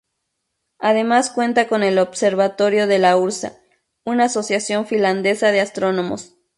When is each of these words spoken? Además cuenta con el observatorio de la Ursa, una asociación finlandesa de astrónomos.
Además 0.79 1.29
cuenta 1.29 1.67
con 1.67 1.83
el 1.83 1.99
observatorio 1.99 2.87
de 2.87 2.97
la 2.97 3.17
Ursa, 3.17 3.59
una 4.03 4.23
asociación 4.23 4.87
finlandesa 4.87 5.51
de 5.51 5.61
astrónomos. 5.61 6.33